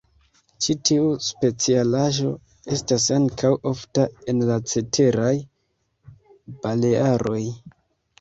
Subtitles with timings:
[0.65, 2.31] Ĉi tiu specialaĵo
[2.75, 5.35] estas ankaŭ ofta en la ceteraj
[6.65, 7.43] Balearoj.